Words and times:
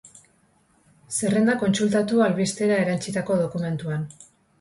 Zerrenda 1.17 1.53
kontsultatu 1.63 2.21
albistera 2.29 2.79
erantsitako 2.87 3.37
dokumentuan. 3.43 4.09